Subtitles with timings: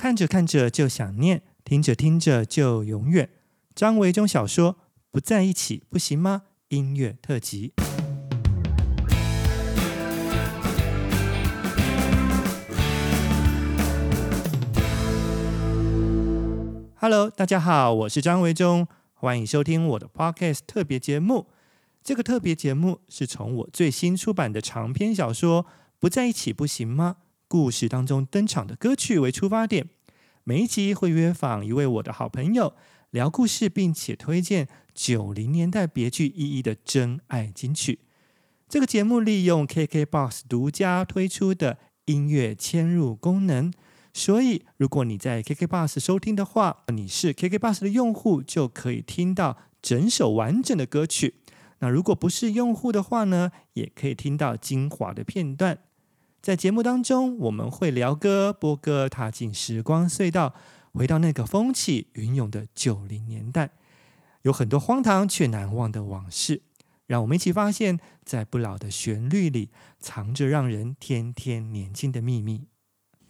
[0.00, 3.28] 看着看着就想念，听着听着就永远。
[3.74, 4.72] 张维中小说
[5.10, 7.74] 《不在一起不行吗？》音乐特辑。
[16.96, 21.48] Hello，大家好，我是张维中，欢迎收听我的 Podcast 特别节目。
[22.02, 25.64] 这个特别节目是从我最新出版的长篇小说
[25.98, 27.16] 《不在一起不行吗？》
[27.50, 29.88] 故事当中登场的歌曲为出发点，
[30.44, 32.76] 每一集会约访一位我的好朋友，
[33.10, 38.02] 聊故事，并且推荐九零年代别具意义的真爱金曲。
[38.68, 43.72] 这个节目利用 KKBOX 独家推出的音乐嵌入功能，
[44.14, 51.34] 所以如果你在 KKBOX 收听的话，你是 KKBOX 的用户，就可以听到整首完整的歌曲。
[51.80, 55.80] 那如果不是用户的话呢，也可以听到精华的片段。
[56.40, 60.54] 在节目当中，我们会聊歌、播歌，踏进时光隧道，
[60.92, 63.72] 回到那个风起云涌的九零年代，
[64.42, 66.62] 有很多荒唐却难忘的往事。
[67.06, 69.68] 让我们一起发现，在不老的旋律里，
[69.98, 72.64] 藏着让人天天年轻的秘密。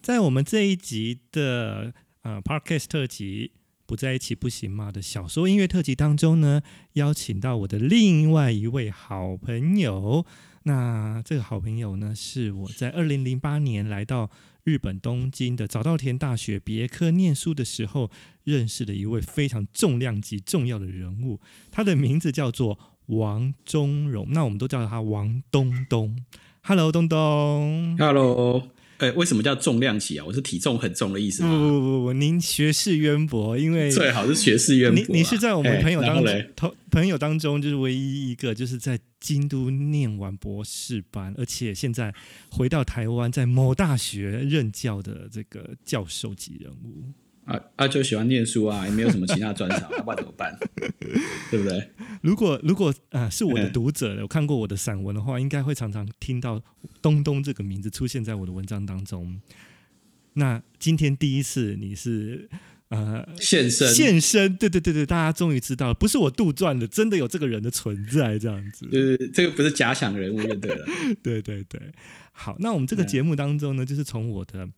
[0.00, 3.53] 在我们这一集的呃 Podcast 特辑。
[3.86, 4.92] 不在一起不行吗？
[4.92, 10.25] 的小说音乐特辑当中呢，邀请到我的另外一位好朋友。
[10.64, 14.30] 那这个好朋友呢，是我在二零零八年来到
[14.64, 18.11] 日本东京的早稻田大学别科念书的时候
[18.44, 21.41] 认识的一位非常重量级重要的人物。
[21.70, 26.25] 他的名字叫做王中荣，那我们都叫他王东东。
[26.62, 27.97] Hello，东东。
[27.98, 28.69] Hello。
[29.01, 30.25] 哎，为什么叫重量级啊？
[30.27, 31.48] 我是体重很重的意思吗？
[31.48, 35.03] 不不不不，您学识渊博，因为 最好是学识渊博。
[35.03, 42.15] 你你是在我们朋友当中，同朋友当中就是唯一一个，就是在京都念完博士班，而且现在
[42.51, 47.05] 回到台湾，在某大学任教的这个教授级人物。
[47.46, 50.56] 啊啊，就喜欢念书啊，也没有什么其他专长， 要不然怎么办？
[51.50, 51.91] 对不对？
[52.22, 56.62] 如果如果啊是我的读者，有看过我的散文的话，应该会常常听到
[57.03, 59.41] “东东”这个名字出现在我的文章当中。
[60.34, 62.48] 那今天第一次你是
[62.91, 68.86] 呃现身现身，对对对对，大家终于知道了，不是我杜撰的，真的有这个人的存在，这样子。
[68.92, 70.86] 就是这个不是假想人物，就对了。
[71.20, 71.81] 对对对，
[72.31, 74.69] 好，那我们这个节目当中呢，就是从我的。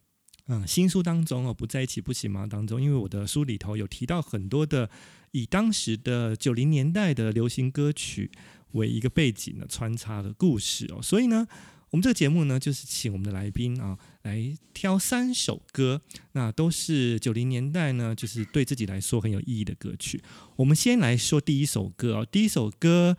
[0.54, 2.46] 嗯，新书当中哦，不在一起不行吗？
[2.46, 4.90] 当中，因为我的书里头有提到很多的
[5.30, 8.30] 以当时的九零年代的流行歌曲
[8.72, 11.46] 为一个背景的穿插的故事哦，所以呢，
[11.88, 16.02] 我们这个节目呢，就是请我们的来宾啊来挑三首歌，
[16.32, 20.22] 那都是九零年代呢，就是对自己来说很有意义的歌曲。
[20.56, 23.16] 我们先来说第一首歌哦，第一首歌，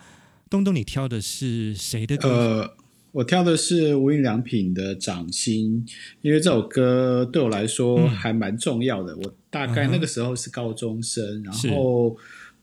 [0.51, 2.77] 东东，你挑的是谁的歌？
[3.13, 5.85] 我挑的是无印良品的《掌心》，
[6.22, 9.13] 因为这首歌对我来说还蛮重要的。
[9.13, 12.18] 嗯、我大概那个时候是高中生，嗯、然后。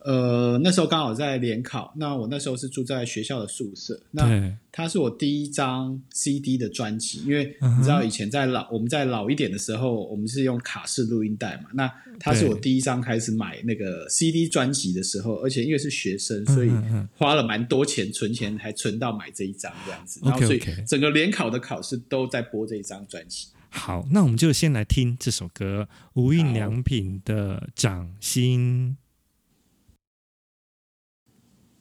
[0.04, 4.00] 呃，那时候刚好在联考，那我那时候是住在学校的宿舍。
[4.10, 11.64] 那它是我第一张 CD 的专辑，因为你知道以前在老我们在老一点的时候，我们是用卡式录音带嘛。
[11.74, 16.70] 那它是我第一张开始买那个 CD 专辑的时候，而且因为是学生，所以
[17.16, 20.20] 花了蛮多钱存钱，还存到买这一张这样子。
[20.22, 23.48] 然后所以整个联考的考试都在播这一张专辑。
[23.68, 28.96] 好，那我们就先来听这首歌，无印良品的《掌心》。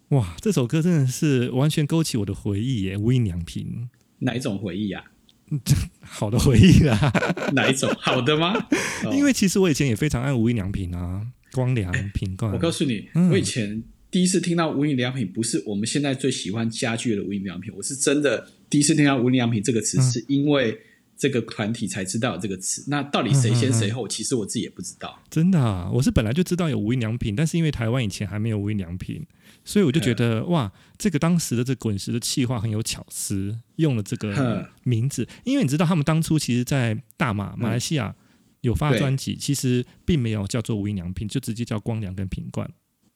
[0.10, 2.98] 哇，这首歌真的是完全勾起我的回忆耶！
[2.98, 3.90] 无印良品，
[4.20, 5.04] 哪一种回忆啊？
[6.02, 7.14] 好的回忆啊？
[7.54, 7.88] 哪一种？
[8.00, 8.54] 好的吗？
[9.14, 12.52] 因为其实我以前也非常爱无印良品啊，光良、品冠。
[12.52, 20.76] 我告诉你，嗯、我以前第一次听到无印良品，不是我们现在最喜欢家具的无印良品，我是真的第一次听到无印良品这个词，是因为
[21.16, 22.84] 这个团体才知道有这个词。
[22.88, 24.08] 那到底谁先谁后？
[24.08, 25.22] 其实我自己也不知道。
[25.30, 29.24] 真的啊，我是本来就知道有无印良品，但是因为台湾以前还没有无印良品。
[29.70, 35.28] 所以我就觉得哇，这个当时的这滚石的企划很有巧思，用了这个名字。
[35.44, 38.16] 因为你知道，他们当初其实，在大马马来西亚
[38.62, 42.68] 有发专辑，其实并没有叫做无印良品，就直接叫光良跟品冠。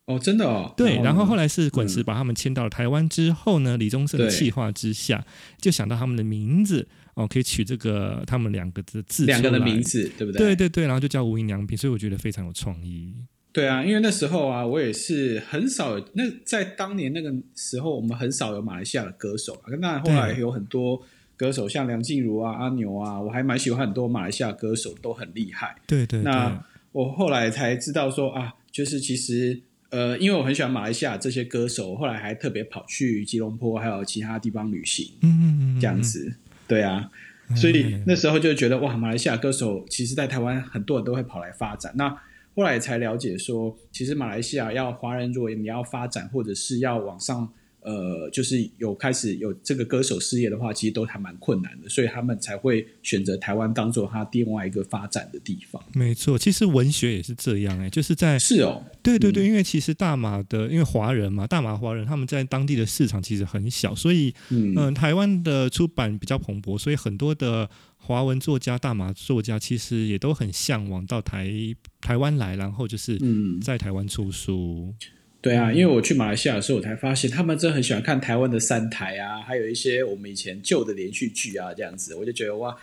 [0.05, 0.71] 哦，真的哦。
[0.77, 5.25] 对，然后后来是滚石把他们签到了台湾之后呢，李宗盛的企划之下，
[5.59, 10.37] 就想到他们的名字哦，可以取这个他们两个的字，两个的名字，对不对？
[10.37, 13.15] 对对对，然后就叫无印良品，所以我觉得非常有创意。
[13.53, 15.97] 对啊，因为那时候啊，我也是很少。
[16.13, 19.69] 那在当年那个时候，我们很少有马来西亚的歌手啊。
[19.79, 20.99] 那后来有很多
[21.37, 25.75] 歌手，像梁静茹啊、阿牛啊，我还蛮喜欢很多马来西亚歌手，都很厉害。
[25.85, 26.23] 对，对对。
[26.23, 29.61] 那我后来才知道说啊，就是其实
[29.91, 35.11] 呃，因为我很喜欢马来西亚这些歌手，后来还特别跑去吉隆坡还有其他地方旅行。
[35.21, 36.33] 嗯嗯嗯，这样子。
[36.67, 37.11] 对啊。
[37.55, 41.93] 所以那时候就觉得哇，马来西亚歌手其实，在台湾很多人都会跑来发展。
[41.95, 42.17] 那
[42.55, 47.51] 后来才了解说，其实马来西亚要华人，如果你要发展，或者是要往上。
[47.83, 55.83] 呃，就是有开始有这个歌手事业的话，其实都还蛮困难的，所以他们才会选择台湾当做他另外一个发展的地方。
[55.93, 71.51] 没错，其实文学也是这样哎、欸，就是在是哦，对对对，嗯、因为其实大马的，因为华人嘛，大马华人他们在当地的市场其实很小，所以嗯、呃，台湾的出版比较蓬勃，所以很多的华文作家、大马作家其实也都很向往到台
[71.99, 73.19] 台湾来，然后就是
[73.61, 74.93] 在台湾出书。
[75.01, 75.07] 嗯
[75.43, 82.73] 对啊，因为我去马来西亚的时候，我才发现他们真的很喜欢看台湾的三台啊，还有一些我们以前旧的连续剧啊，这样子，我就觉得哇，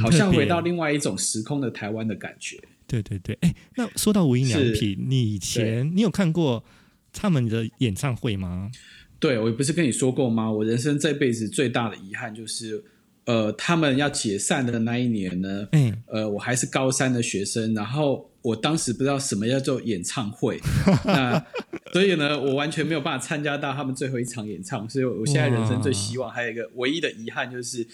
[0.00, 2.56] 好像回到另外一种时空的台湾的感觉。
[2.86, 6.64] 对对对，哎，那说到无印良品，你以前你有看过
[7.12, 8.70] 他们的演唱会吗？
[9.20, 10.50] 对，我不是跟你说过吗？
[10.50, 12.82] 我人生这辈子最大的遗憾就是。
[13.26, 20.58] 呃，他们要解散的那一年呢，嗯，呃，我还是高三的学生，然后我当时不知道什么叫做演唱会，
[21.04, 21.44] 那
[21.92, 27.86] 所以呢，我完全没有办法参加到他们最后一场演唱，所以我现在人生最希望还有一个唯一的遗憾就是，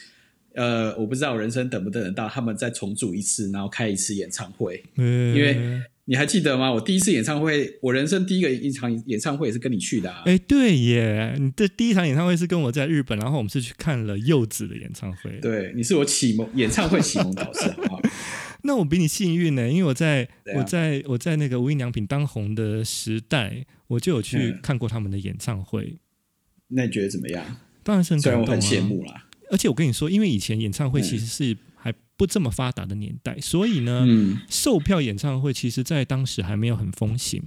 [0.54, 5.82] 呃，我不知道我人生等不等得到他们再重组一次，然后开一次演唱会，嗯，因为。
[6.04, 6.72] 你还记得吗？
[6.72, 10.22] 我第一次演唱会，我人生第一个一场演唱会也是跟你去的啊！
[10.26, 15.30] 哎，对耶，你的第一场演唱会是跟我在日本，然后我们是去看了柚子的演唱会。
[15.40, 18.02] 对，你是我启蒙演唱会启蒙导师，好不好？
[18.64, 25.84] 那我比你幸运呢，因为我在、啊、我在我在那个无印良品当红的时代，我就有去看过他们的演唱会。
[25.84, 25.98] 嗯、
[26.68, 27.44] 那你觉得怎么样？
[27.84, 29.28] 当然是很感动啊，虽然我很羡慕啦。
[29.52, 31.58] 而且我跟你说，因为以前演唱会其实是、嗯。
[32.22, 37.42] 不这么发达的年代，所以呢，嗯、售票演唱会其实，在当时还没有很风行。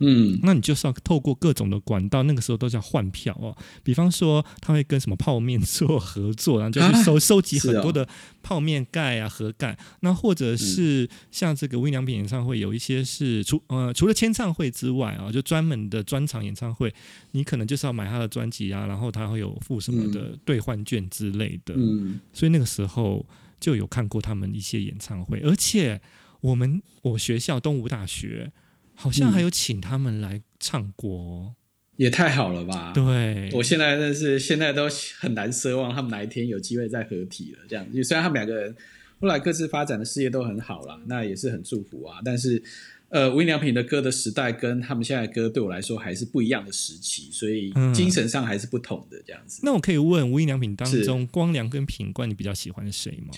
[0.00, 3.56] 嗯，那你就是要透过各种的管道，那个时候都叫换票哦。
[3.84, 8.08] 比方说，他会跟什么泡面做合作，然后就去收、啊、收集很多的
[8.42, 9.78] 泡面盖啊、盒盖。
[10.00, 16.92] 那或者是像这个无印良品演唱会，有一些是除呃除了签唱会之外啊，就专门的专场演唱会，
[17.30, 21.74] 你可能就是要买他的专辑啊，然后他会有附什么的兑换券之类的。
[21.76, 23.24] 嗯，所以那个时候。
[23.60, 26.00] 就有看过他们一些演唱会，而且
[26.40, 28.52] 我们我学校东吴大学
[28.94, 31.54] 好像还有请他们来唱过，哦，
[31.96, 32.92] 也太好了吧？
[32.94, 34.88] 对，我现在真是现在都
[35.18, 37.58] 很难奢望他们哪一天有机会再合体了。
[37.68, 38.76] 这样，虽然他们两个人
[39.20, 42.20] 后来各自发展的事业都很好了，那也是很祝福啊。
[42.24, 42.62] 但是。
[43.10, 49.60] 呃，无印良品的歌的时代跟他们现在的歌对我来说还是不一样的时期，所以精神上还是不同的这样子。
[49.60, 53.34] 嗯、那我可以问无印良品当中，光良跟品冠，你比较喜欢谁吗？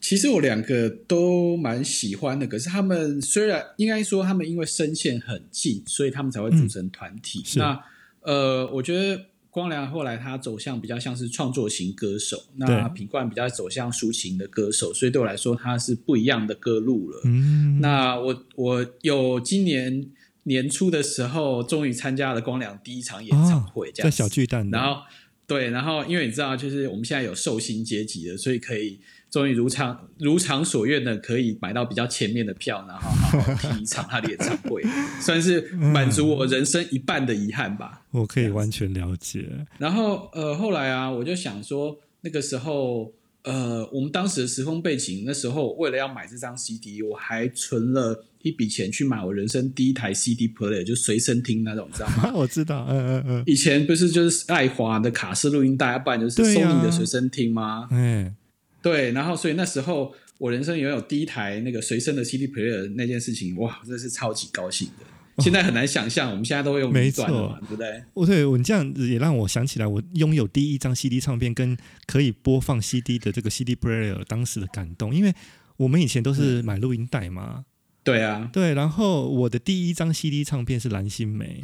[0.00, 7.40] 其实我两个都蛮喜欢的，可是他们虽然应该说他们因为声线很近，所以他们才会组成团体。
[7.40, 7.84] 嗯、那
[8.22, 9.26] 呃，我觉得。
[9.58, 17.20] 光良后来他走向比较像是创作型歌手，那品冠比较走向抒情的歌手，所以对我来说他是不一样的歌路了。
[17.24, 20.06] 嗯，那我我有今年
[20.44, 24.70] 年初的时候，终于参加了光良第一场演唱会，这样、哦、在小巨蛋。
[24.70, 25.02] 然后
[25.46, 29.00] 对，然后因为你知道，就是我们现在有寿星阶级的，所以可以。
[29.30, 34.82] 终于如常如常所愿的，可以买到比较前面的票，然后好好听一场他的演唱会，
[35.20, 38.02] 算是满足我人生一半的遗憾吧。
[38.10, 39.46] 我可以完全了解。
[39.78, 52.32] 然后呃，后来啊，我就想说，那个时候呃，我们当时的时空背景，那时候为了要买这张 CD，我还存了一笔钱去买我人生第一台 CD player，就随身听那种，知道吗？
[52.34, 53.42] 我知道，嗯嗯嗯。
[53.46, 57.88] 以前不是就是爱华的卡式录音带，要不然就是 Sony 的随身听吗？
[57.90, 58.34] 嗯。
[58.80, 65.04] 对，然后所以那时候我人生拥有第一台那个随身的 CD player 那件事情，哇，真的是超级高兴的。
[65.42, 67.26] 现在很难想象，哦、我们现在都会用没错，
[67.60, 68.02] 对不对？
[68.14, 75.32] 哦，对，我这样子也让我想起来，我拥有第一张 CD 唱片跟可以播放 CD 的这个 CD player 当时的感动，因为
[75.76, 77.54] 我们以前都是买录音带嘛。
[77.58, 77.64] 嗯、
[78.02, 81.62] 对啊，对，然后我的第一张 CD 唱片是蓝心湄，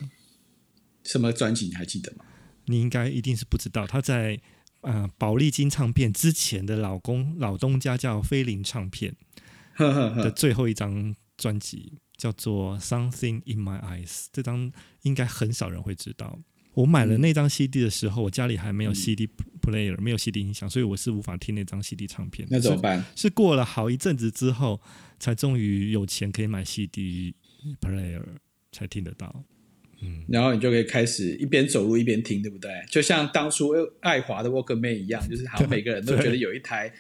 [1.03, 2.25] 什么专辑你还记得吗？
[2.67, 4.41] 你应该一定是不知道，他在。
[4.85, 9.15] 呃，宝丽金唱片之前的老公老东家叫菲林唱片
[9.79, 14.71] 的最后一张专辑叫做《Something in My Eyes》，这张
[15.03, 16.39] 应该很少人会知道。
[16.75, 19.29] 我买了那张 CD 的时候，我家里还没有 CD
[19.63, 22.47] player，没有 CD 音响，所以我是无法听那张 CD 唱片。
[22.51, 22.99] 那怎么办？
[23.15, 24.81] 是，是过了好一阵子之后，
[25.21, 27.35] 才终于有钱可以买 CD
[27.81, 28.23] player，
[28.73, 29.45] 才听得到。
[30.29, 32.71] 然后你就可以开始一边走路一边听，对不对？
[32.91, 36.93] 就像当初爱华的 Walkman 一样，就是好像每个人都觉得有一台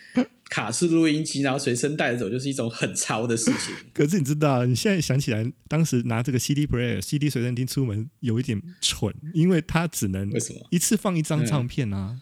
[0.50, 3.74] 卡式录音机，然后随身带着走，就是一种很潮的事情。
[3.94, 10.30] 可是你知道，你现在想起来，当时拿这个 CD player、CD 随身听出门有一点蠢，因为它只能
[10.70, 12.20] 一次放一张唱片啊？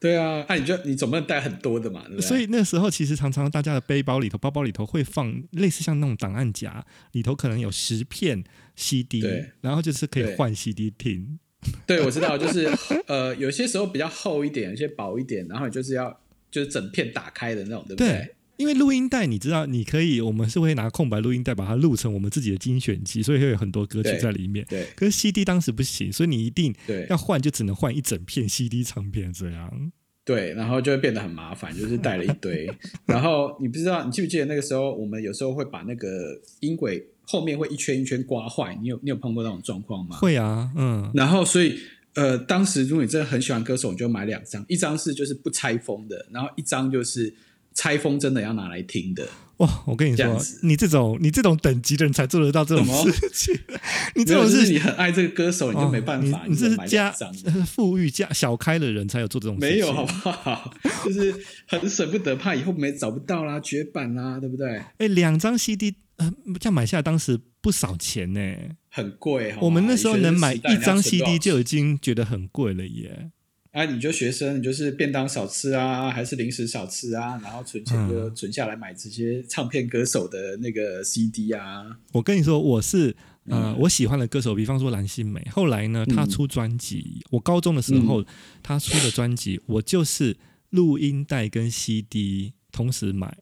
[0.00, 2.20] 对啊，那、啊、你就你总不能带很多的嘛，对对？
[2.22, 8.42] 所以那时候其实常常大家的背包里头、包包里头会放类似像那种档案夹，里头可能有十片
[8.74, 11.38] CD，对，然后就是可以换 CD 听。
[11.86, 12.66] 对，我知道，就是
[13.06, 16.18] 呃，有些时候比较厚一点，有些薄一点，然后就是要
[16.50, 18.08] 就是整片打开的那种，对不对？
[18.08, 24.66] 对因为录音带，你知道，你可以，我们是会拿空白录音带把它录成我们自己的精选集，所以会有很多歌曲在里面。
[24.68, 26.74] 对，可是 CD 当时不行，所以你一定
[27.08, 29.90] 要换，就只能换一整片 CD 唱片这样。
[30.26, 32.70] 对，然后就会变得很麻烦，就是带了一堆。
[33.06, 38.78] 然后你不知道，你记不记得那个时候，我们有时候会把那个音轨后面会一圈一圈刮坏。
[38.82, 40.18] 你有你有碰过那种状况吗？
[40.18, 41.10] 会啊，嗯。
[41.14, 41.80] 然后所以
[42.12, 47.34] 呃，当时如果你真的很喜欢歌手，你就买两张，一张是就是不拆封的，然后一张就是。
[47.74, 49.82] 拆封真的要拿来听的哇！
[49.86, 53.54] 我跟你说，你这种你这种等级的人才做得到这种事情。
[54.16, 56.44] 你这种是你很爱这个歌手，你就没办法。
[56.48, 57.12] 你这是家
[57.68, 59.70] 富裕家小开的人才有做这种事情。
[59.70, 60.74] 没有好不好？
[61.04, 61.34] 就是
[61.66, 64.80] 很舍不得，怕以后没找不到啦，绝版啦，对不对？
[64.96, 68.40] 哎，两张 CD，呃，这样买下来当时不少钱呢，
[68.88, 69.54] 很贵。
[69.60, 73.30] 我们那时候能买一张 CD 就已经觉得很贵了耶。
[73.72, 77.38] 啊，你就学生，你就是便当少吃啊，还是零食少吃啊？
[77.40, 81.96] 然后存钱就存下来买这些唱片歌手的那个 CD 啊。
[82.10, 85.48] 我跟你说，我是呃，我喜欢的歌手，比方说蓝心湄。
[85.50, 88.24] 后来呢，他出专辑，嗯、我高中的时候
[88.60, 90.36] 他出的专辑，我就是
[90.70, 93.38] 录音带跟 CD 同时买。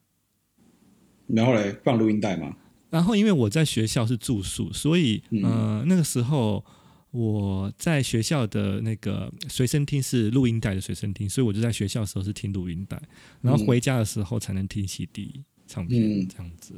[1.29, 2.55] 然后嘞，放录音带吗？
[2.91, 6.63] 然后因为我在学校是住宿，所以呃，那个时候。
[7.19, 13.01] 我在学校的那个随身听是录音带的随身听，所以我就在学校的时候是听录音带，
[13.43, 16.75] 然后回家的时候才能听 CD 唱片，嗯、这样子。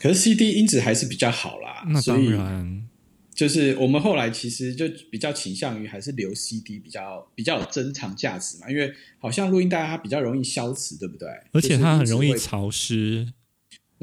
[0.00, 2.88] 可是 CD 音质还是比较好啦，那当然。
[3.34, 11.28] 就是我们后来其实就比较倾向于还是留 CD 比较比较有珍藏价值嘛，因为好像录音带它比较容易消磁，对不对？
[11.50, 13.32] 而且它很容易潮湿。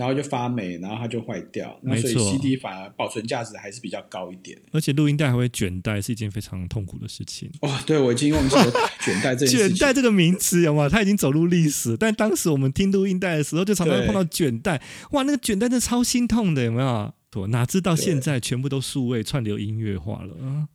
[0.01, 1.79] 然后就发霉，然后它就坏掉。
[1.83, 4.57] 那所以 CD 反而保存价值还是比较高一点。
[4.71, 7.51] 而且录音带还会卷带，是一件非常痛苦的事情。
[7.61, 9.75] 哇，对，我已经忘记了 卷带这件事情。
[9.75, 10.89] 卷带这个名词有吗？
[10.89, 11.95] 它已经走入历史。
[11.95, 14.81] 但当时我们听录音带的时候，就常常碰到卷带。
[15.11, 17.13] 哇，那个卷带真的超心痛的，有没有？
[17.47, 20.67] 哪知道现在全部都数位串流音乐化了。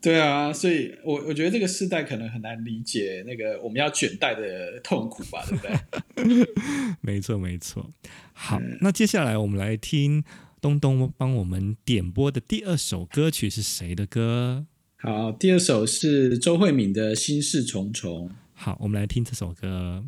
[0.00, 6.46] 对啊，所以我我觉得这个世代可能很难理解那个我们要卷带的痛苦吧，对不对？
[7.02, 7.90] 没错，没错。
[8.32, 10.24] 好，嗯、那接下来我们来听
[10.60, 14.66] 东东帮我们点播的第二首歌曲是谁的歌？
[14.96, 18.28] 好，第二首是周慧敏的《心事重重》。
[18.54, 20.04] 好，我们来听这首歌。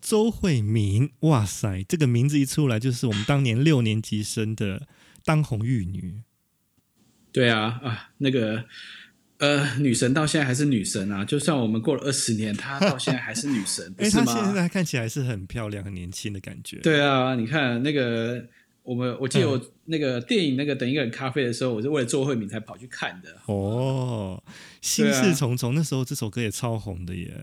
[0.00, 4.86] 周慧敏，哇塞，这个名字一出来就是我们当年六年级生的
[5.24, 6.22] 当红玉女。
[7.36, 8.64] 对啊，啊，那个
[9.36, 11.22] 呃，女神到现在还是女神啊！
[11.22, 14.24] 就算我们过了二十年，她到现在还是女神，不 是吗？
[14.24, 16.78] 她现在看起来是很漂亮、很年轻的感觉。
[16.78, 18.42] 对啊，你看那个，
[18.82, 23.28] 我们我记得我那个电影那个等一个人咖啡的时候，我是为了周慧敏才跑去看的。
[23.44, 24.42] 哦，
[24.80, 27.34] 心事重重，那时候这首歌也超红的耶。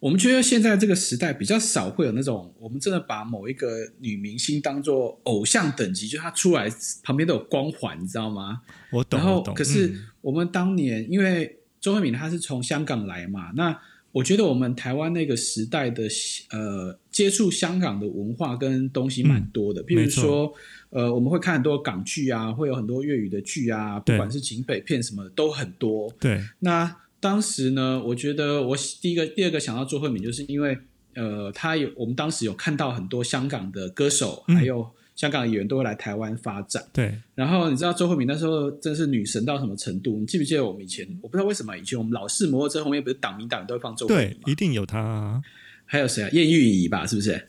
[0.00, 8.62] 我们觉得现在这个时代比较少会有那种，我们真的把某一个女明星当做偶像等级，就她出来旁边都有光环，你知道吗？
[8.90, 9.20] 我懂。
[9.20, 13.78] 然后，可是我们当年，嗯、因为周慧敏她是从香港来嘛，那
[14.12, 16.08] 我觉得我们台湾那个时代的
[16.50, 20.50] 呃接触香港的文化跟东西蛮多的，嗯、譬如说
[20.88, 26.10] 呃我们会看很多港剧啊，会有很多粤语的剧啊，不管是警匪片什么的都很多。
[26.18, 26.96] 对，那。
[27.20, 30.76] 当时呢，我觉得我第一个、第二个想到周慧敏，就是因为
[31.14, 36.82] 呃，他有我们当时有看到很多香港的歌手，嗯、还有香港的演员都会来台湾发展。
[36.92, 37.14] 对。
[37.34, 40.18] 然后你知道周慧敏那时候真是女神到什么程度？
[40.18, 41.06] 你记不记得我们以前？
[41.20, 44.40] 我不知道为什么以前我们老式摩托车后面不是挡明挡都会放周慧敏吗？
[44.46, 45.42] 对，一定有她啊。
[45.84, 46.30] 还有谁啊？
[46.32, 47.44] 叶玉仪吧，是不是？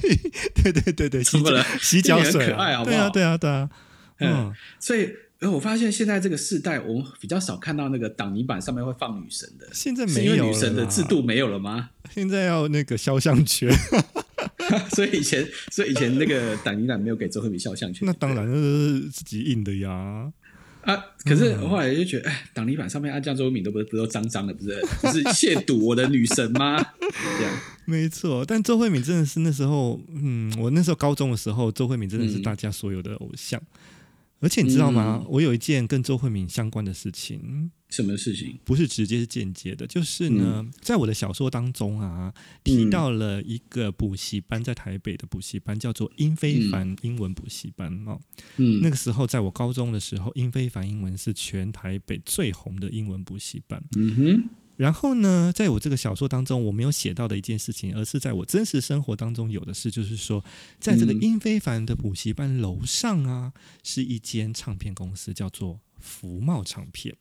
[0.64, 2.96] 对对对对，洗脚洗脚水，可爱好不好？
[2.96, 3.70] 对啊对啊对啊。
[4.18, 5.08] 嗯，嗯所以。
[5.42, 9.68] 而我发现现在这个世代，我们比较少看到那个挡泥板上面会放女神的。
[9.72, 11.90] 现在没有女神的制度没有了吗？
[12.14, 13.68] 现在要那个肖像权，
[14.94, 18.06] 所以以前，所以以前那个挡泥板没有给周慧敏肖像权。
[18.06, 20.32] 那当然，那是自己印的呀。
[20.82, 24.80] 啊，可是后来就觉得，哎，挡泥板上面按这样周慧敏都不是不都脏脏的，不是？
[25.00, 26.76] 不是亵渎我的女神吗？
[27.38, 28.44] 这样没错。
[28.44, 33.60] 但周慧敏真的是那时候，嗯，我那时候高中的时候，周慧敏真的是大家所有的偶像。
[33.60, 33.78] 嗯
[34.42, 35.20] 而且你知道吗？
[35.22, 37.70] 嗯、我有一件跟周慧敏相关的事情。
[37.88, 38.58] 什么事情？
[38.64, 42.32] 不是直接是间接的，就是呢，嗯、在我的小说当中啊，
[42.64, 48.18] 提到了一个补习班，在台北的补习班叫做英非凡英文补习班哦。
[48.56, 53.82] 嗯，那个时候在我高中的时候，英非凡英文是全台北最红的英文补习班。
[53.96, 54.48] 嗯哼。
[54.76, 60.42] 然后呢，在我这个小说当中，我没有写到的一件事情，而是在我真实生活当中有的事，就是说，
[60.80, 63.52] 在这个殷非凡的补习班楼上啊，
[63.82, 67.14] 是一间唱片公司，叫做福茂唱片。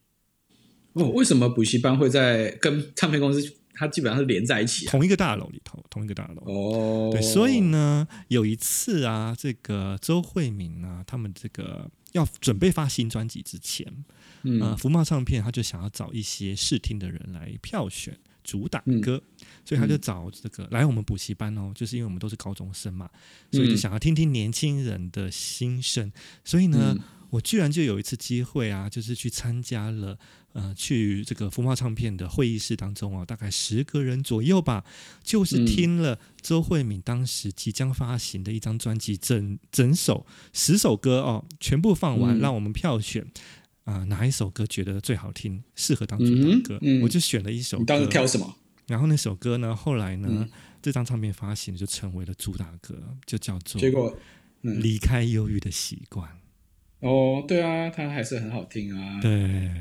[0.93, 3.60] 哦，为什么补习班会在跟唱片公司？
[3.73, 6.41] 它基本上是连在一起，啊，同一个大楼里头，同一个大楼。
[6.45, 13.87] 哦，对，所以呢，有一次啊，这个周慧敏啊，他们这个要准备发新专辑之前，
[14.43, 23.09] 嗯，呃、福茂唱片他就想要找一些试听的人来票选主打歌，嗯、所以他就找这个、嗯、来我们补习班哦，就是因为我们都是高中生嘛，
[23.51, 26.11] 所以就想要听听年轻人的心声，
[26.43, 26.95] 所以呢。
[26.97, 30.19] 嗯我居然就有一次机会啊，就是去参加了，
[30.53, 34.83] 呃，去这个福茂唱片的会议室当中啊，大概十个人左右吧，
[35.23, 43.23] 就是听了周慧敏当时即将发行的一张专辑，整整首十首歌哦，全部放完，让我们票选
[43.85, 47.81] 啊、呃，哪一首歌觉得最好听，适合当主打歌，嗯嗯、我就选了一首歌。
[47.81, 48.55] 你当时挑什么？
[48.88, 50.50] 然后那首歌呢，后来呢，嗯、
[50.81, 54.17] 这张唱片发行就成为了主打歌，就叫做《结果
[54.61, 56.29] 离开忧郁的习惯》。
[57.01, 59.20] 哦，对啊，他还是很好听啊。
[59.22, 59.29] 对，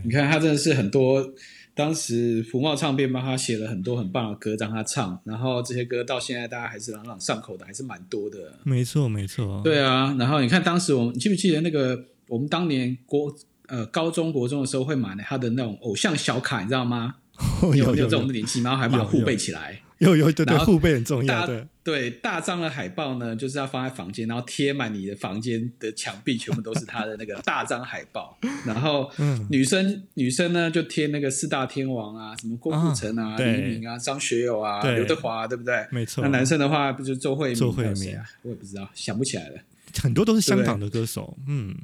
[0.04, 1.32] 你看他真的是很多，
[1.74, 8.38] 当时福茂唱片帮他写了很多很棒的歌让他唱，然后这些歌到现在大家还是朗朗上口的，还是蛮多的。
[8.64, 9.60] 没错，没错。
[9.62, 13.34] 对啊，然后你看当时我们，你记不记得那个我们当年国
[13.68, 17.16] 呃高中国中的时候会买他的那种偶像小卡，你知道吗？
[17.62, 19.80] 有有，有这种年纪，然后还把它互背起来。
[20.00, 21.46] 有有对对，护背很重要。
[21.46, 28.38] 对对，大张的海报呢，就是要放在房间，然后贴满你的房间的墙壁，全部都是他的那个大张海报。
[28.64, 29.10] 然后
[29.50, 35.86] 女生、嗯、女生呢，就贴那个四大天王啊，什么郭富城啊、黎明啊、张学友啊、刘德华，对不对？
[35.90, 36.22] 没错。
[36.24, 37.56] 那男生的话，不就是周慧敏？
[37.56, 39.56] 周慧敏啊，我也不知道，想不起来了。
[40.00, 41.76] 很多都是香港的歌手，对对嗯，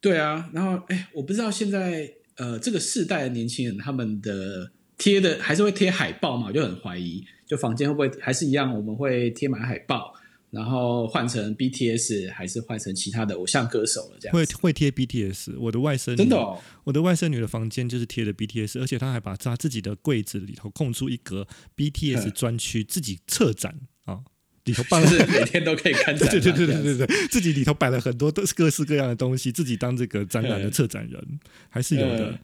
[0.00, 0.48] 对啊。
[0.54, 6.46] 然后哎，我不知道现在呃这个世代的年轻人他们的贴的还是会贴海报嘛？
[6.46, 7.22] 我就很怀疑。
[7.50, 8.72] 就房间会不会还是一样？
[8.72, 10.14] 我们会贴满海报，
[10.52, 14.16] 然后换成 BTS，还是换成其他的偶像歌手了？
[14.20, 15.58] 这样会会贴 BTS。
[15.58, 21.44] 我的外甥女真的哦，我的外甥女的房间就是贴的 BTS，而且她还把她自己的柜子里头空出一格
[21.76, 24.20] BTS 专区，自己策展啊，
[24.62, 26.30] 里头办是每天都可以看展。
[26.30, 32.38] 对对对对对对，自己里头摆了很多都是各式各样的东西，自己当这个展览的策展人还是有的，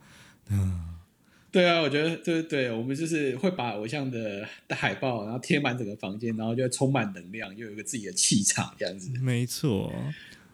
[0.50, 0.95] 嗯。
[1.56, 9.10] 对啊，我觉得对对对，我们就是会把偶像的的海报，然后贴满整个房间，然后就会充满能量，又有一个自己的气场，这样子。
[9.22, 9.90] 没错，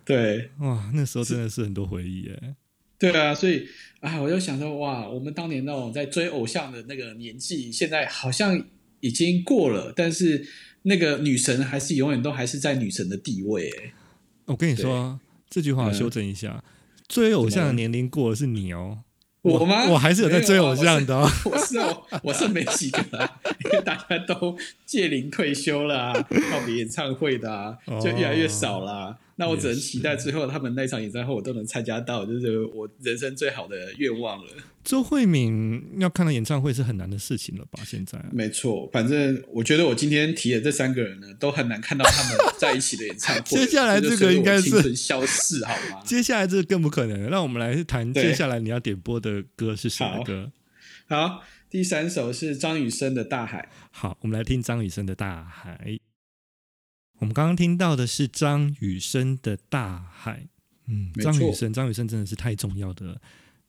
[0.04, 2.54] 对，哇，那时候真的是很多回忆耶。
[3.00, 3.66] 对啊，所以
[3.98, 8.64] 啊，我就想说，哇，我们当年那种在追偶像的那个年纪，现在好像
[9.00, 10.46] 已经过了，但是
[10.82, 13.68] 那个女神还是永远都还是在女神的地位。
[13.70, 13.92] 哎，
[14.44, 15.18] 我跟你说
[15.50, 16.70] 对这句话修正一下，嗯、
[17.08, 19.02] 追偶像的年龄过了是你哦。
[19.42, 19.86] 我吗？
[19.90, 23.28] 我还是有在追偶像的，哦我，我是 我，我是没几个啊，
[23.64, 28.92] 因为大家都届龄退休了，啊，告别演唱会的，啊，就越来越少啦。
[28.92, 34.52] 哦那我只能期待最后他们那场演唱会我都能参加到，就是我人生最好的愿望了。
[34.84, 37.82] 周慧敏要看到演唱会是很难的事情了吧？
[37.84, 43.42] 现在没错，反正我觉得我今天提的这三个人呢，都很难看到他们在一起的演唱会。
[43.58, 46.00] 接下来这个应该是消逝，好吗？
[46.06, 47.28] 接下来这个更不可能。
[47.28, 50.52] 让我们来谈接下来你要点播的歌是什么歌？
[51.08, 53.68] 好，好，第三首是张雨生的《大海》。
[53.90, 55.80] 好，我们来听张雨生的《大海》。
[57.22, 60.40] 我们刚刚听到的是张雨生的《大海》，
[60.88, 63.20] 嗯，张雨生，张雨生真的是太重要的、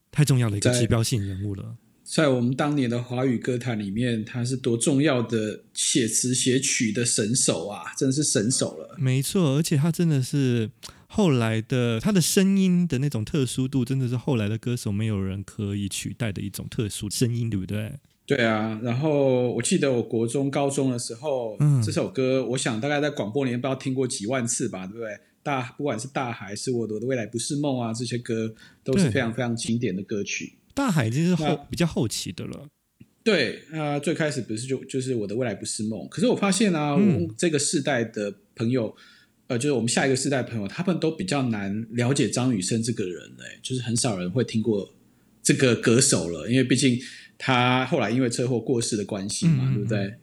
[0.10, 1.78] 太重要的一个指标性人物了。
[2.04, 8.98] 在我们当年的华语歌坛里面，他是多重要的写词写曲的神手啊，真的是神手了。
[8.98, 10.72] 没错，而且他真的是
[11.06, 18.00] 后来的，他的声音的那种特殊度，真的是后来的歌手没有人可以取代的一种特殊声音，对不对？
[18.26, 25.10] 对啊，然后我记得我国中、高中的时候，嗯，这首歌，我想大概在广播里面不知道听过几万次吧，对不对？
[25.44, 30.54] 大不管是大海，是我的未来不是梦啊，这些歌都是非常非常经典的歌曲。
[30.74, 32.66] 大海就是后比较后期的了。
[33.26, 38.96] 对啊，最开始不是就就是我的未来不是梦，可是我发现啊，嗯、我这个世代的朋友，
[39.48, 44.90] 呃，就是我们下一个世代的朋友，他们都比较难了解张雨生这个人，哎，就是很少人会听过
[45.42, 46.98] 这个歌手了，因为毕竟。
[47.46, 50.14] 他后来因为车祸过世的关系嘛，嗯、对不对？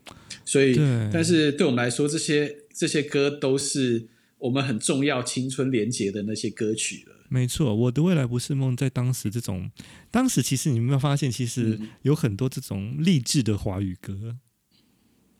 [0.43, 4.07] 所以，对但是对我们来说，这些这些歌都是
[4.39, 7.13] 我们很重要青春连结的那些歌曲了。
[7.29, 9.69] 没错，我的未来不是梦，在当时这种，
[10.09, 14.37] 当时其实你有没有发现，其实有很多这种励志的华语歌。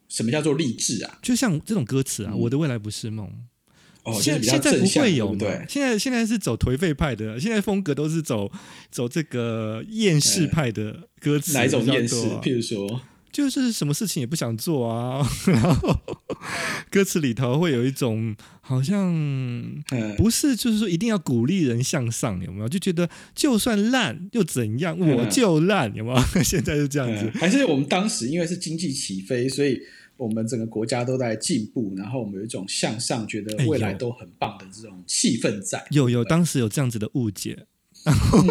[0.08, 1.18] 什么叫做励志啊？
[1.24, 3.48] 就像这种歌词啊，嗯、我的未来不是梦。
[4.04, 8.52] 哦，现现在不会有对，现在现在是走颓废派的，现在风格都是走
[8.90, 12.16] 走这个厌世派的歌词，哪一种厌世？
[12.42, 13.02] 譬如说。
[13.32, 15.98] 就是什么事情也不想做啊，然后
[16.90, 19.10] 歌词里头会有一种好像
[20.18, 22.68] 不是，就是说一定要鼓励人向上，有没有？
[22.68, 26.22] 就觉得就算烂又怎样，我就烂，有没有？
[26.44, 29.80] 现在是这样子，还是我们当时因为是经济起飞，所以
[30.22, 35.84] 我们整个国家都在进步，然后我们有一种向上，觉得未来都很棒的这种气氛在。
[35.90, 37.66] 有有，当时有这样子的误解。
[38.04, 38.44] 然后，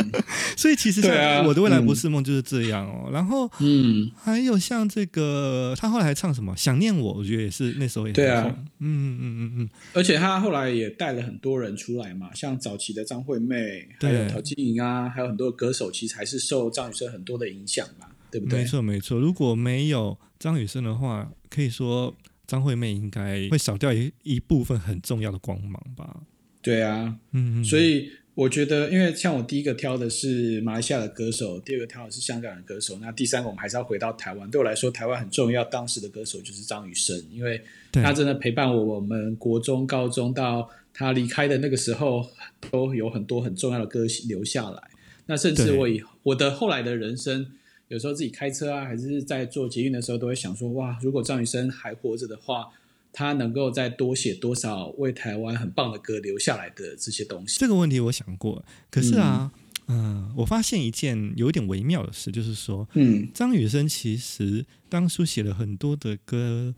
[0.56, 3.10] 所以其实像我的未来不是梦就是这样哦。
[3.12, 6.56] 然后，嗯，还有像这个，他后来还唱什么？
[6.56, 8.44] 想念我，我觉得也是那时候也对啊。
[8.78, 9.68] 嗯嗯嗯嗯。
[9.92, 18.58] 而且他后来也带了很多人出来嘛，像早期的张惠妹，还有陶晶莹啊，还有很多歌手，其实还是受张雨生很多的影响嘛，对不对？
[18.58, 19.20] 没错没错。
[19.20, 22.12] 如果没有张雨生的话，可以说
[22.48, 26.22] 张惠妹应该会少掉一一部分很重要的光芒吧。
[26.60, 28.10] 对啊，嗯，所以。
[28.36, 34.50] 我觉得，因为像我第一个挑的是马来西亚的歌手，第二个挑的是香港的歌手，那第三个我们还是要回到台湾。
[34.50, 42.28] 对我来说，台湾很重要，当时的歌手就是张雨生，因为他真的陪伴我，我们国中、高中到他离开的那个时候，
[42.72, 44.82] 都有很多很重要的歌留下来。
[45.26, 47.46] 那甚至我以我的后来的人生，
[47.88, 52.70] 有时候自己开车啊，还是在做捷运的时候，都会想说：哇，如果张雨生还活着的话。
[53.16, 57.60] 他能够再多写多少为台湾很棒的歌留下来的这些东西？
[57.60, 59.52] 这个问题我想过，可是啊，
[59.86, 66.74] 嗯、呃，我发现一件有一点微妙的事，就是说，嗯，张雨生其实当初写了很多的歌，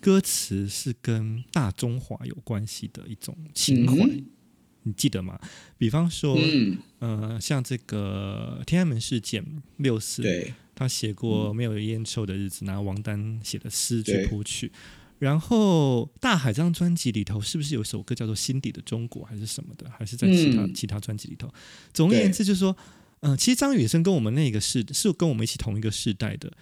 [0.00, 4.26] 歌词是跟大中华有关系的一种情怀，嗯、
[4.86, 5.36] 你记得吗？
[5.76, 9.44] 比方说，嗯，呃，像这个天安门事件
[9.78, 14.70] 六四，对，他写过没有烟抽的日子，拿王丹写的诗去谱曲。
[15.18, 19.90] 然后大海这张专辑里头是不是有一首歌叫做《心底的中国》还是什么的？
[19.90, 21.52] 还是在其他、嗯、其他专辑里头？
[21.92, 22.76] 总而言之，就是说，
[23.20, 26.52] 嗯、呃，其实张雨生跟我们那个世是跟我们一起同一个世代的，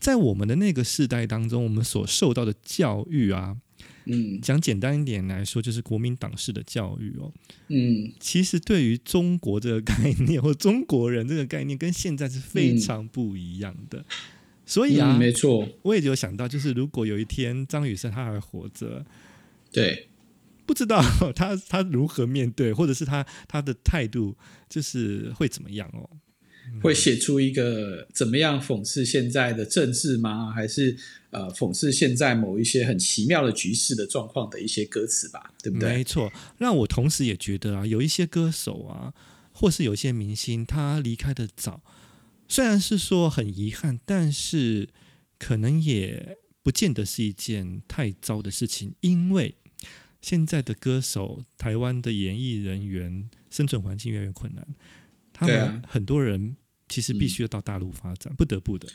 [0.00, 3.56] 在我们的那个世代当中，我们所受到的教育啊，
[4.04, 7.32] 嗯，讲简单一点来说，就是国民党式的教育哦，
[7.68, 13.98] 嗯，其实对于中国这个概念或中国人这个概念，跟现在是非常不一样的。
[13.98, 14.04] 嗯
[14.66, 19.04] 所以啊，嗯、没错，我也有想到，就是如果有一天张雨生他还活着，
[19.72, 20.06] 对，
[20.64, 21.02] 不知道
[21.34, 24.36] 他他如何面对，或者是他他的态度
[24.68, 26.08] 就是会怎么样哦？
[26.82, 30.50] 会写出一个怎么样讽刺现在的政治吗？
[30.50, 30.96] 还是
[31.30, 35.52] 呃讽刺现在某一些很奇妙的局势的状况的一些歌词吧？
[35.62, 35.88] 对不对？
[35.88, 39.12] 没错，让我同时也觉得啊，有一些歌手啊，
[39.52, 41.82] 或是有一些明星，他离开的早。
[42.48, 44.88] 虽然是说很遗憾，但是
[45.38, 49.54] 可能也不见得是一件太糟的事情，因为
[50.20, 54.66] 现在的歌手、台湾的演艺人员生存环境越来越困难，
[55.32, 56.56] 他们很多人
[56.90, 58.86] 其实必须要到大陆发展，不得不的。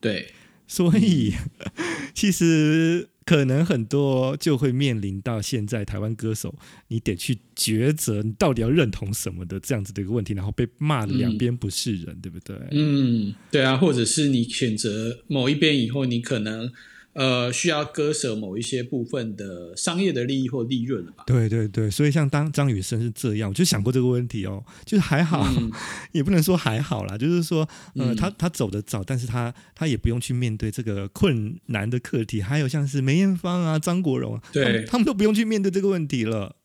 [0.00, 0.32] 对，
[0.66, 1.34] 所以
[2.14, 3.10] 其实。
[3.26, 6.54] 可能很多就会面临到现在台湾歌手，
[6.86, 12.56] 你得去抉择，你到底要认同什么的这样子的一个问题，然后被骂的两边不是人，嗯、对不对？
[12.70, 16.72] 嗯，对啊，或者是你选择某一边以后，你可能。
[17.16, 21.24] 呃，需要割舍某一些部分的商业的利益或利润了吧？
[21.26, 25.72] 对对对，所以像当张雨生是这样，我就想过这个问题哦，就是还好，嗯、
[26.12, 32.42] 也不能说还好啦，就是说，呃，嗯、他他走得早，但是他他也不用去面对这个困难的课题。
[32.42, 36.56] 还有像是梅艳芳啊、张国荣，对他们，他们都不用去面对这个问题了。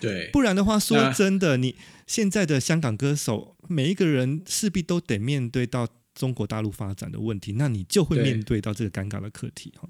[0.00, 1.76] 对，不然的话，说真的，你
[2.08, 9.88] 现在的香港歌手，每一个人势必都得面对到中国大陆发展的问题，那你就会面对到这个尴尬的课题哈。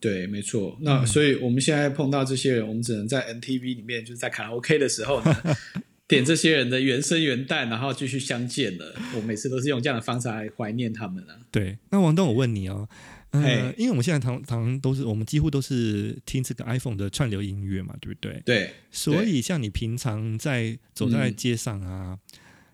[0.00, 0.76] 对，没错。
[0.80, 5.36] 那所以我们现在碰到这些人，我们只能在 NTV 里面，就是在卡拉 OK 的时候呢，
[6.08, 8.94] 点这些人的原声原弹，然后继续相见了。
[9.14, 11.36] 我每次都是用这样的方式来怀念他们啊。
[11.50, 12.88] 对，那王东，我问你哦，
[13.32, 18.40] 呃因为我们现在常常都是，我们几乎都是听这个 iPhone 的串流音乐嘛，对不对？
[18.44, 18.70] 对。
[18.90, 22.18] 所以，像你平常在走在街上啊，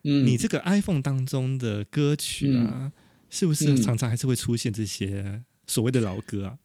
[0.05, 2.93] 嗯，你这个 iPhone 当中的歌曲啊，嗯，
[3.29, 6.59] 是不是常常还是会出现这些所谓的老歌啊？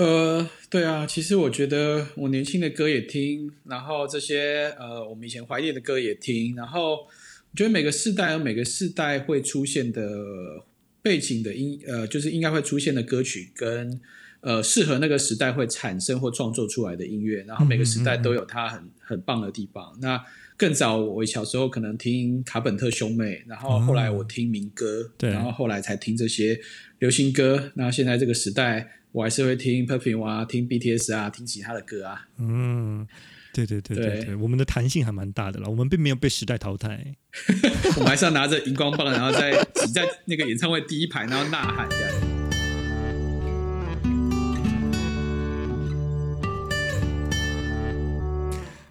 [0.00, 10.64] 呃，对啊，其实我觉得我年轻的歌也听，然后这些呃我们以前怀念的歌也听，然后我觉得每个世代有每个世代会出现的
[11.02, 14.00] 背景的音，呃，就是应该会出现的歌曲跟
[14.40, 19.94] 呃适合那个时代会产生或创作出来的音乐，然后每个时代都有它很很棒的地方。
[20.00, 20.18] 那
[20.56, 26.58] 更早我小时候可能听卡本特兄妹，然后后来我听民歌，对，然后后来才听这些
[27.00, 27.70] 流行歌。
[27.74, 28.96] 那现在这个时代。
[29.12, 32.28] 我还是会听 Perfume 啊，听 BTS 啊，听其他的歌啊。
[32.38, 33.04] 嗯，
[33.52, 37.16] 对对对对对，对我们的弹性还蛮大的啦，我们并没有被时代淘汰。
[37.96, 42.10] 我们还是要拿着荧光棒，然后在挤在那个演唱会第一排，然后呐喊这样。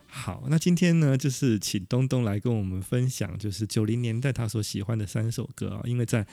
[0.10, 5.82] 好，那今天呢，就是请东东来跟我们分享，就是九零年代他所喜欢的三首歌啊。
[5.86, 6.27] 因为在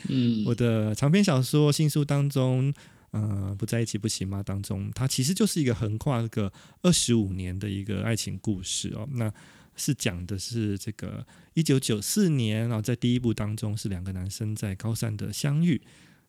[0.44, 2.74] 我的长篇小说新书当中，
[3.16, 4.42] 呃，不在一起不行吗？
[4.42, 6.52] 当中，它其实就是一个横跨个
[6.82, 9.08] 二十五年的一个爱情故事哦。
[9.12, 9.32] 那
[9.74, 15.80] 是讲的是这个一九九四年，啊在第一部当中是两个男生在高三的相遇。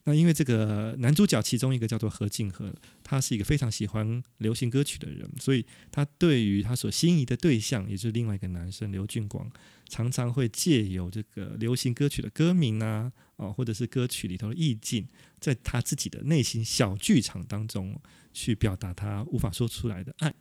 [0.06, 2.74] 那因为这个男主角其中一个叫做何敬和，
[3.04, 9.52] 他是一个非常喜欢流行歌曲的人，所以他对于他所心仪的对象，也就是另外一个男生刘俊广，
[9.90, 15.08] 常常会借由这个流行歌曲的歌名啊，哦，或者是歌曲里头的意境，
[15.40, 18.00] 在他自己的内心小剧场当中
[18.34, 20.34] 去表达他无法说出来的爱。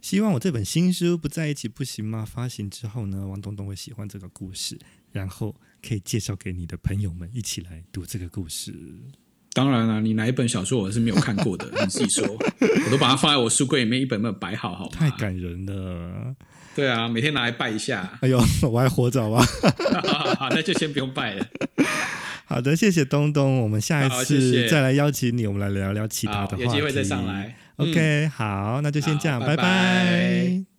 [0.00, 2.24] 希望我这本新书不在一起不行吗？
[2.24, 4.78] 发行之后呢，王东东会喜欢这个故事，
[5.10, 8.74] 然后可以介绍给你的朋友们一起来读这个故事。
[9.54, 14.88] 当然了，你哪一本小说我是没有看过的，你自己说，我都把它放在我书柜里面，一本本摆好，好。
[14.88, 16.34] 太感人了。
[16.74, 18.18] 对啊，每天拿来拜一下。
[18.22, 19.44] 哎呦，我还活着吧？
[20.38, 21.46] 好， 那就先不用拜了。
[22.46, 26.62] 好的，谢谢东东，我们下一次再来邀请你，我们来聊聊其他的话题。
[26.62, 27.54] 有机会再上来。
[27.76, 29.56] OK，好，那就先这样，拜拜。
[29.56, 30.71] 拜拜。